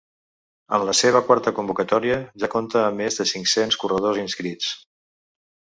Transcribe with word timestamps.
En 0.77 0.85
la 0.89 0.95
seva 0.99 1.21
quarta 1.27 1.53
convocatòria 1.59 2.17
ja 2.45 2.49
compta 2.57 2.83
amb 2.87 3.01
més 3.05 3.21
de 3.21 3.29
cinc-cents 3.35 3.79
corredors 3.85 4.23
inscrits. 4.27 4.77